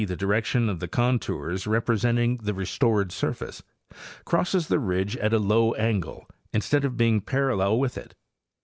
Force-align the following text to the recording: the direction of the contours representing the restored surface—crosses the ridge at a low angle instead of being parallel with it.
the 0.07 0.15
direction 0.17 0.67
of 0.67 0.79
the 0.79 0.87
contours 0.87 1.67
representing 1.67 2.37
the 2.37 2.55
restored 2.55 3.11
surface—crosses 3.11 4.67
the 4.67 4.79
ridge 4.79 5.15
at 5.17 5.31
a 5.31 5.37
low 5.37 5.75
angle 5.75 6.27
instead 6.51 6.83
of 6.83 6.97
being 6.97 7.21
parallel 7.21 7.77
with 7.77 7.99
it. 7.99 8.15